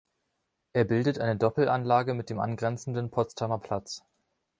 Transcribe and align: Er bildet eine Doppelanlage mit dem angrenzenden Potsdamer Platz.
Er 0.73 0.83
bildet 0.85 1.19
eine 1.19 1.37
Doppelanlage 1.37 2.15
mit 2.15 2.31
dem 2.31 2.39
angrenzenden 2.39 3.11
Potsdamer 3.11 3.59
Platz. 3.59 4.03